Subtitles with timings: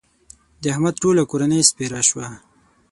[0.61, 2.27] د احمد ټوله کورنۍ سپېره شوه.